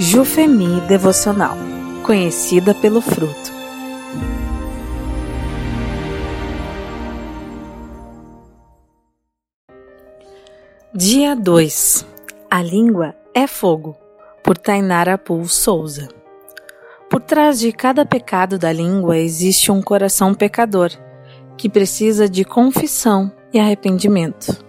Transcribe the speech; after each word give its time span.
Jufemi 0.00 0.80
Devocional, 0.82 1.56
conhecida 2.04 2.72
pelo 2.72 3.00
fruto. 3.00 3.52
Dia 10.94 11.34
2 11.34 12.06
A 12.48 12.62
língua 12.62 13.16
é 13.34 13.48
fogo, 13.48 13.96
por 14.44 14.56
Tainara 14.56 15.18
Pool 15.18 15.48
Souza. 15.48 16.06
Por 17.10 17.20
trás 17.20 17.58
de 17.58 17.72
cada 17.72 18.06
pecado 18.06 18.56
da 18.56 18.72
língua 18.72 19.18
existe 19.18 19.72
um 19.72 19.82
coração 19.82 20.32
pecador, 20.32 20.92
que 21.56 21.68
precisa 21.68 22.28
de 22.28 22.44
confissão 22.44 23.32
e 23.52 23.58
arrependimento. 23.58 24.64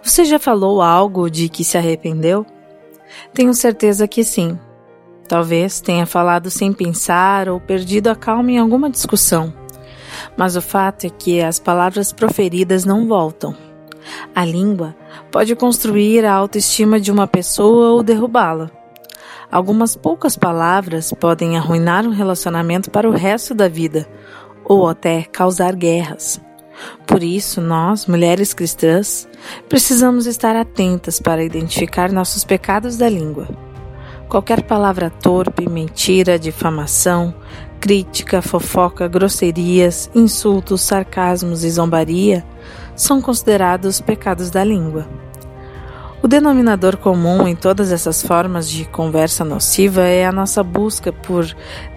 Você 0.00 0.24
já 0.24 0.38
falou 0.38 0.80
algo 0.80 1.28
de 1.28 1.48
que 1.48 1.64
se 1.64 1.76
arrependeu? 1.76 2.46
Tenho 3.32 3.54
certeza 3.54 4.06
que 4.06 4.24
sim. 4.24 4.58
Talvez 5.28 5.80
tenha 5.80 6.06
falado 6.06 6.50
sem 6.50 6.72
pensar 6.72 7.48
ou 7.48 7.58
perdido 7.58 8.08
a 8.08 8.14
calma 8.14 8.52
em 8.52 8.58
alguma 8.58 8.90
discussão. 8.90 9.52
Mas 10.36 10.56
o 10.56 10.62
fato 10.62 11.06
é 11.06 11.10
que 11.10 11.40
as 11.40 11.58
palavras 11.58 12.12
proferidas 12.12 12.84
não 12.84 13.06
voltam. 13.06 13.54
A 14.34 14.44
língua 14.44 14.94
pode 15.30 15.56
construir 15.56 16.24
a 16.24 16.34
autoestima 16.34 17.00
de 17.00 17.10
uma 17.10 17.26
pessoa 17.26 17.92
ou 17.92 18.02
derrubá-la. 18.02 18.70
Algumas 19.50 19.96
poucas 19.96 20.36
palavras 20.36 21.12
podem 21.12 21.56
arruinar 21.56 22.06
um 22.06 22.10
relacionamento 22.10 22.90
para 22.90 23.08
o 23.08 23.12
resto 23.12 23.54
da 23.54 23.68
vida 23.68 24.06
ou 24.64 24.88
até 24.88 25.22
causar 25.24 25.74
guerras. 25.74 26.40
Por 27.06 27.22
isso, 27.22 27.60
nós, 27.60 28.06
mulheres 28.06 28.52
cristãs, 28.52 29.28
precisamos 29.68 30.26
estar 30.26 30.56
atentas 30.56 31.20
para 31.20 31.44
identificar 31.44 32.10
nossos 32.10 32.44
pecados 32.44 32.96
da 32.96 33.08
língua. 33.08 33.48
Qualquer 34.28 34.62
palavra 34.62 35.10
torpe, 35.10 35.68
mentira, 35.68 36.38
difamação, 36.38 37.34
crítica, 37.78 38.40
fofoca, 38.40 39.06
grosserias, 39.06 40.10
insultos, 40.14 40.80
sarcasmos 40.80 41.62
e 41.64 41.70
zombaria 41.70 42.44
são 42.96 43.20
considerados 43.20 44.00
pecados 44.00 44.50
da 44.50 44.64
língua. 44.64 45.06
O 46.22 46.26
denominador 46.26 46.96
comum 46.96 47.46
em 47.46 47.54
todas 47.54 47.92
essas 47.92 48.22
formas 48.22 48.68
de 48.68 48.86
conversa 48.86 49.44
nociva 49.44 50.00
é 50.00 50.24
a 50.24 50.32
nossa 50.32 50.62
busca 50.62 51.12
por 51.12 51.46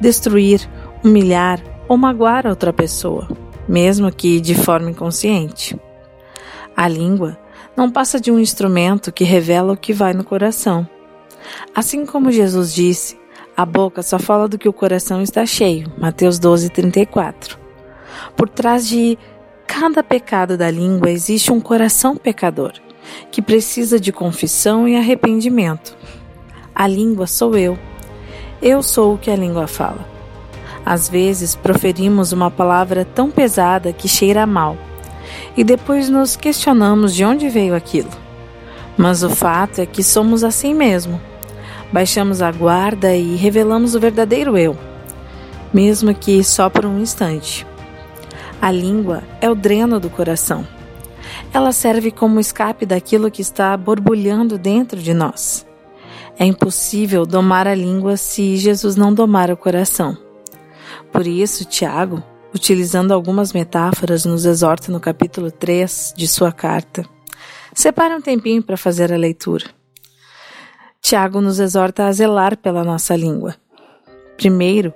destruir, 0.02 0.70
humilhar 1.02 1.62
ou 1.88 1.98
magoar 1.98 2.46
outra 2.46 2.74
pessoa, 2.74 3.26
mesmo 3.68 4.12
que 4.12 4.40
de 4.40 4.56
forma 4.56 4.90
inconsciente. 4.90 5.80
A 6.76 6.88
língua 6.88 7.38
não 7.76 7.92
passa 7.92 8.20
de 8.20 8.32
um 8.32 8.40
instrumento 8.40 9.12
que 9.12 9.24
revela 9.24 9.74
o 9.74 9.78
que 9.78 9.94
vai 9.94 10.14
no 10.14 10.24
coração. 10.24 10.88
Assim 11.76 12.06
como 12.06 12.32
Jesus 12.32 12.74
disse, 12.74 13.20
a 13.56 13.66
boca 13.66 14.02
só 14.02 14.20
fala 14.20 14.48
do 14.48 14.58
que 14.58 14.70
o 14.70 14.74
coração 14.74 15.22
está 15.22 15.46
cheio. 15.46 15.92
Mateus 15.98 16.40
12, 16.40 16.70
34. 16.70 17.58
Por 18.36 18.50
trás 18.50 18.88
de 18.88 19.18
cada 19.66 20.04
pecado 20.04 20.58
da 20.58 20.72
língua 20.72 21.12
existe 21.12 21.52
um 21.52 21.60
coração 21.60 22.16
pecador, 22.16 22.74
que 23.32 23.42
precisa 23.42 24.00
de 24.00 24.12
confissão 24.12 24.88
e 24.88 24.96
arrependimento. 24.96 25.98
A 26.74 26.88
língua 26.88 27.28
sou 27.28 27.58
eu. 27.58 27.78
Eu 28.62 28.82
sou 28.82 29.16
o 29.16 29.18
que 29.18 29.30
a 29.30 29.36
língua 29.36 29.68
fala. 29.68 30.17
Às 30.90 31.10
vezes 31.10 31.54
proferimos 31.54 32.32
uma 32.32 32.50
palavra 32.50 33.04
tão 33.04 33.30
pesada 33.30 33.92
que 33.92 34.08
cheira 34.08 34.48
mal, 34.48 34.78
e 35.58 35.62
depois 35.62 36.08
nos 36.08 36.38
questionamos 36.38 37.14
de 37.14 37.26
onde 37.26 37.50
veio 37.50 37.76
aquilo. 37.76 38.10
Mas 38.96 39.22
o 39.22 39.30
fato 39.30 39.82
é 39.82 39.86
que 39.86 40.02
somos 40.02 40.46
assim 40.46 40.74
mesmo. 40.74 41.20
Baixamos 41.92 42.42
a 42.42 42.50
guarda 42.54 43.14
e 43.14 43.36
revelamos 43.36 43.96
o 43.96 44.00
verdadeiro 44.00 44.58
eu, 44.58 44.78
mesmo 45.74 46.16
que 46.16 46.42
só 46.42 46.70
por 46.70 46.86
um 46.86 47.02
instante. 47.02 47.68
A 48.62 48.72
língua 48.72 49.24
é 49.42 49.50
o 49.50 49.56
dreno 49.56 50.00
do 50.00 50.10
coração. 50.10 50.66
Ela 51.54 51.74
serve 51.74 52.12
como 52.12 52.40
escape 52.40 52.86
daquilo 52.86 53.30
que 53.30 53.42
está 53.42 53.76
borbulhando 53.76 54.58
dentro 54.58 55.02
de 55.02 55.14
nós. 55.14 55.68
É 56.40 56.46
impossível 56.46 57.26
domar 57.26 57.68
a 57.68 57.76
língua 57.76 58.16
se 58.16 58.56
Jesus 58.56 58.96
não 58.96 59.14
domar 59.14 59.52
o 59.52 59.58
coração. 59.58 60.27
Por 61.12 61.26
isso, 61.26 61.66
Tiago, 61.66 62.24
utilizando 62.54 63.14
algumas 63.14 63.54
metáforas, 63.54 64.26
nos 64.26 64.46
exorta 64.46 64.92
no 64.92 65.00
capítulo 65.00 65.52
3 65.52 66.14
de 66.16 66.28
sua 66.28 66.52
carta. 66.52 67.06
Separe 67.74 68.14
um 68.16 68.22
tempinho 68.22 68.64
para 68.64 68.78
fazer 68.78 69.14
a 69.14 69.18
leitura. 69.18 69.66
Tiago 71.02 71.40
nos 71.40 71.60
exorta 71.60 72.08
a 72.08 72.12
zelar 72.12 72.58
pela 72.58 72.84
nossa 72.84 73.16
língua. 73.16 73.56
Primeiro, 74.36 74.94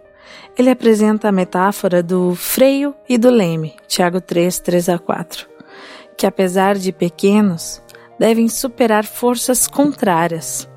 ele 0.57 0.69
apresenta 0.69 1.29
a 1.29 1.31
metáfora 1.31 2.03
do 2.03 2.35
freio 2.35 2.93
e 3.07 3.17
do 3.17 3.29
leme, 3.29 3.75
Tiago 3.87 4.19
3, 4.19 4.59
3 4.59 4.89
a 4.89 4.99
4, 4.99 5.47
que 6.17 6.25
apesar 6.25 6.77
de 6.77 6.91
pequenos, 6.91 7.81
devem 8.19 8.47
superar 8.47 9.05
forças 9.05 9.67
contrárias. 9.67 10.69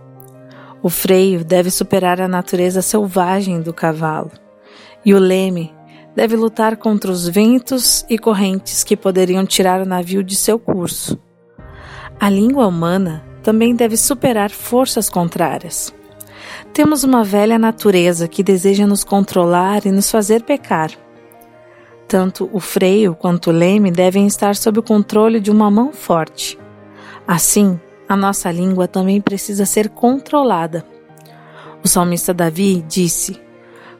O 0.82 0.88
freio 0.88 1.44
deve 1.44 1.70
superar 1.70 2.20
a 2.20 2.28
natureza 2.28 2.80
selvagem 2.80 3.60
do 3.60 3.72
cavalo, 3.72 4.30
e 5.04 5.14
o 5.14 5.18
leme 5.18 5.74
deve 6.14 6.36
lutar 6.36 6.76
contra 6.76 7.10
os 7.10 7.28
ventos 7.28 8.04
e 8.08 8.18
correntes 8.18 8.84
que 8.84 8.96
poderiam 8.96 9.44
tirar 9.44 9.80
o 9.80 9.86
navio 9.86 10.22
de 10.22 10.36
seu 10.36 10.58
curso. 10.58 11.18
A 12.20 12.30
língua 12.30 12.66
humana 12.66 13.24
também 13.42 13.74
deve 13.74 13.96
superar 13.96 14.50
forças 14.50 15.10
contrárias. 15.10 15.92
Temos 16.72 17.04
uma 17.04 17.24
velha 17.24 17.58
natureza 17.58 18.28
que 18.28 18.42
deseja 18.42 18.86
nos 18.86 19.04
controlar 19.04 19.84
e 19.86 19.92
nos 19.92 20.10
fazer 20.10 20.42
pecar. 20.42 20.90
Tanto 22.06 22.48
o 22.52 22.60
freio 22.60 23.14
quanto 23.14 23.50
o 23.50 23.52
leme 23.52 23.90
devem 23.90 24.26
estar 24.26 24.54
sob 24.56 24.78
o 24.78 24.82
controle 24.82 25.40
de 25.40 25.50
uma 25.50 25.70
mão 25.70 25.92
forte. 25.92 26.58
Assim, 27.26 27.78
a 28.08 28.16
nossa 28.16 28.50
língua 28.50 28.86
também 28.86 29.20
precisa 29.20 29.64
ser 29.64 29.88
controlada. 29.88 30.84
O 31.82 31.88
salmista 31.88 32.32
Davi 32.32 32.84
disse: 32.86 33.40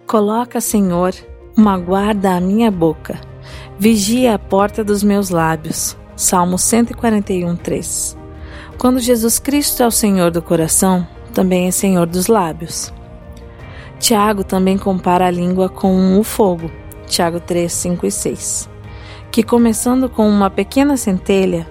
Coloca, 0.06 0.60
Senhor, 0.60 1.14
uma 1.56 1.78
guarda 1.78 2.36
à 2.36 2.40
minha 2.40 2.70
boca, 2.70 3.18
vigia 3.78 4.34
a 4.34 4.38
porta 4.38 4.84
dos 4.84 5.02
meus 5.02 5.30
lábios. 5.30 5.96
Salmo 6.14 6.58
141, 6.58 7.56
3. 7.56 8.16
Quando 8.78 9.00
Jesus 9.00 9.38
Cristo 9.38 9.82
é 9.82 9.86
o 9.86 9.90
Senhor 9.90 10.30
do 10.30 10.42
coração, 10.42 11.06
também 11.32 11.66
é 11.66 11.70
senhor 11.70 12.06
dos 12.06 12.28
lábios. 12.28 12.92
Tiago 13.98 14.44
também 14.44 14.76
compara 14.76 15.26
a 15.26 15.30
língua 15.30 15.68
com 15.68 16.18
o 16.18 16.22
fogo, 16.22 16.70
Tiago 17.06 17.40
3, 17.40 17.72
5 17.72 18.06
e 18.06 18.10
6, 18.10 18.68
que 19.30 19.42
começando 19.42 20.08
com 20.08 20.28
uma 20.28 20.50
pequena 20.50 20.96
centelha, 20.96 21.66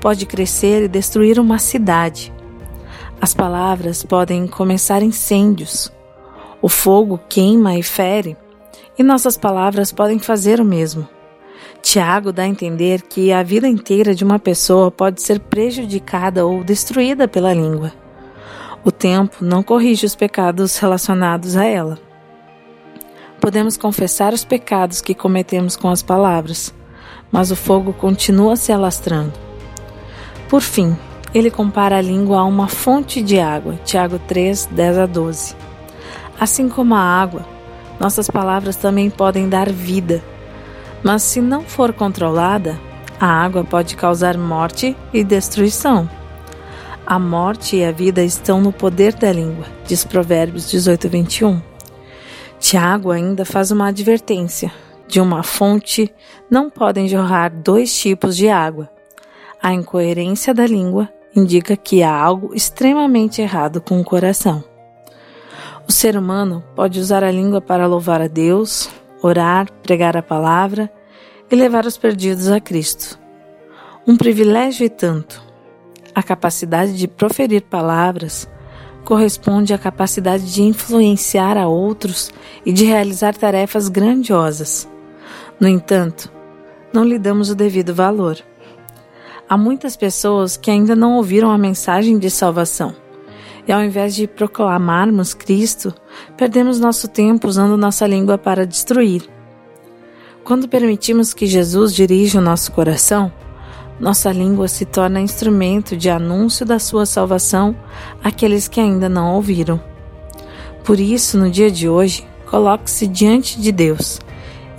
pode 0.00 0.26
crescer 0.26 0.84
e 0.84 0.88
destruir 0.88 1.40
uma 1.40 1.58
cidade. 1.58 2.32
As 3.20 3.34
palavras 3.34 4.04
podem 4.04 4.46
começar 4.46 5.02
incêndios. 5.02 5.90
O 6.62 6.68
fogo 6.68 7.18
queima 7.28 7.78
e 7.78 7.82
fere, 7.82 8.36
e 8.98 9.02
nossas 9.02 9.36
palavras 9.36 9.90
podem 9.92 10.18
fazer 10.18 10.60
o 10.60 10.64
mesmo. 10.64 11.08
Tiago 11.80 12.32
dá 12.32 12.42
a 12.42 12.48
entender 12.48 13.00
que 13.02 13.32
a 13.32 13.42
vida 13.42 13.66
inteira 13.66 14.14
de 14.14 14.22
uma 14.22 14.38
pessoa 14.38 14.90
pode 14.90 15.22
ser 15.22 15.40
prejudicada 15.40 16.44
ou 16.44 16.62
destruída 16.62 17.26
pela 17.26 17.54
língua. 17.54 17.92
O 18.84 18.90
tempo 18.90 19.44
não 19.44 19.62
corrige 19.62 20.04
os 20.04 20.14
pecados 20.14 20.76
relacionados 20.78 21.56
a 21.56 21.64
ela. 21.64 21.98
Podemos 23.40 23.78
confessar 23.78 24.34
os 24.34 24.44
pecados 24.44 25.00
que 25.00 25.14
cometemos 25.14 25.76
com 25.76 25.88
as 25.88 26.02
palavras, 26.02 26.74
mas 27.32 27.50
o 27.50 27.56
fogo 27.56 27.94
continua 27.94 28.56
se 28.56 28.70
alastrando. 28.70 29.32
Por 30.48 30.60
fim, 30.60 30.94
ele 31.32 31.50
compara 31.50 31.96
a 31.96 32.02
língua 32.02 32.40
a 32.40 32.44
uma 32.44 32.68
fonte 32.68 33.22
de 33.22 33.38
água, 33.38 33.78
Tiago 33.84 34.18
3, 34.18 34.66
10 34.66 34.98
a 34.98 35.06
12. 35.06 35.69
Assim 36.40 36.70
como 36.70 36.94
a 36.94 37.00
água, 37.00 37.44
nossas 38.00 38.30
palavras 38.30 38.74
também 38.74 39.10
podem 39.10 39.46
dar 39.46 39.70
vida, 39.70 40.24
mas 41.04 41.22
se 41.22 41.38
não 41.38 41.60
for 41.60 41.92
controlada, 41.92 42.80
a 43.20 43.26
água 43.26 43.62
pode 43.62 43.94
causar 43.94 44.38
morte 44.38 44.96
e 45.12 45.22
destruição. 45.22 46.08
A 47.06 47.18
morte 47.18 47.76
e 47.76 47.84
a 47.84 47.92
vida 47.92 48.24
estão 48.24 48.58
no 48.58 48.72
poder 48.72 49.12
da 49.12 49.30
língua, 49.30 49.66
diz 49.86 50.02
Provérbios 50.02 50.70
18, 50.70 51.10
21. 51.10 51.60
Tiago 52.58 53.10
ainda 53.10 53.44
faz 53.44 53.70
uma 53.70 53.88
advertência: 53.88 54.72
de 55.06 55.20
uma 55.20 55.42
fonte 55.42 56.10
não 56.50 56.70
podem 56.70 57.06
jorrar 57.06 57.52
dois 57.52 57.94
tipos 57.94 58.34
de 58.34 58.48
água. 58.48 58.88
A 59.62 59.74
incoerência 59.74 60.54
da 60.54 60.66
língua 60.66 61.06
indica 61.36 61.76
que 61.76 62.02
há 62.02 62.14
algo 62.14 62.54
extremamente 62.54 63.42
errado 63.42 63.78
com 63.78 64.00
o 64.00 64.04
coração. 64.04 64.69
O 65.88 65.92
ser 65.92 66.16
humano 66.16 66.62
pode 66.74 67.00
usar 67.00 67.24
a 67.24 67.30
língua 67.30 67.60
para 67.60 67.86
louvar 67.86 68.20
a 68.22 68.28
Deus, 68.28 68.88
orar, 69.22 69.70
pregar 69.82 70.16
a 70.16 70.22
palavra 70.22 70.90
e 71.50 71.56
levar 71.56 71.84
os 71.84 71.96
perdidos 71.96 72.48
a 72.48 72.60
Cristo. 72.60 73.18
Um 74.06 74.16
privilégio 74.16 74.86
e 74.86 74.88
tanto, 74.88 75.42
a 76.14 76.22
capacidade 76.22 76.96
de 76.96 77.06
proferir 77.06 77.62
palavras 77.62 78.48
corresponde 79.04 79.72
à 79.72 79.78
capacidade 79.78 80.52
de 80.52 80.62
influenciar 80.62 81.56
a 81.56 81.66
outros 81.66 82.30
e 82.64 82.72
de 82.72 82.84
realizar 82.84 83.34
tarefas 83.34 83.88
grandiosas. 83.88 84.88
No 85.58 85.68
entanto, 85.68 86.30
não 86.92 87.04
lhe 87.04 87.18
damos 87.18 87.50
o 87.50 87.54
devido 87.54 87.94
valor. 87.94 88.38
Há 89.48 89.56
muitas 89.56 89.96
pessoas 89.96 90.56
que 90.56 90.70
ainda 90.70 90.94
não 90.94 91.16
ouviram 91.16 91.50
a 91.50 91.58
mensagem 91.58 92.18
de 92.18 92.30
salvação. 92.30 92.94
E 93.70 93.72
ao 93.72 93.84
invés 93.84 94.16
de 94.16 94.26
proclamarmos 94.26 95.32
Cristo, 95.32 95.94
perdemos 96.36 96.80
nosso 96.80 97.06
tempo 97.06 97.46
usando 97.46 97.76
nossa 97.76 98.04
língua 98.04 98.36
para 98.36 98.66
destruir. 98.66 99.22
Quando 100.42 100.68
permitimos 100.68 101.32
que 101.32 101.46
Jesus 101.46 101.94
dirija 101.94 102.40
o 102.40 102.42
nosso 102.42 102.72
coração, 102.72 103.32
nossa 104.00 104.32
língua 104.32 104.66
se 104.66 104.84
torna 104.84 105.20
instrumento 105.20 105.96
de 105.96 106.10
anúncio 106.10 106.66
da 106.66 106.80
sua 106.80 107.06
salvação 107.06 107.76
àqueles 108.24 108.66
que 108.66 108.80
ainda 108.80 109.08
não 109.08 109.36
ouviram. 109.36 109.80
Por 110.82 110.98
isso, 110.98 111.38
no 111.38 111.48
dia 111.48 111.70
de 111.70 111.88
hoje, 111.88 112.26
coloque-se 112.46 113.06
diante 113.06 113.60
de 113.60 113.70
Deus 113.70 114.18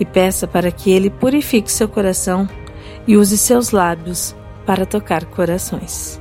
e 0.02 0.06
peça 0.06 0.46
para 0.46 0.70
que 0.70 0.92
Ele 0.92 1.10
purifique 1.10 1.72
seu 1.72 1.88
coração 1.88 2.46
e 3.08 3.16
use 3.16 3.38
seus 3.38 3.72
lábios 3.72 4.36
para 4.66 4.86
tocar 4.86 5.24
corações. 5.24 6.21